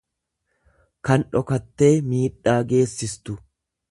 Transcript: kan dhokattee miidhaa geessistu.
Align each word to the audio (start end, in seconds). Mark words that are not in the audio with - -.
kan 1.09 1.25
dhokattee 1.35 1.91
miidhaa 2.13 2.57
geessistu. 2.75 3.37